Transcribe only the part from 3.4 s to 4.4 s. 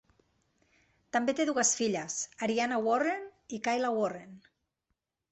i Kayla Warren.